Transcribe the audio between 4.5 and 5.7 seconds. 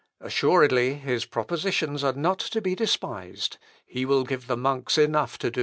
monks enough to do."